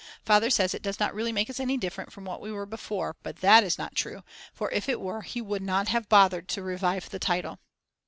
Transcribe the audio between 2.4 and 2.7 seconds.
we were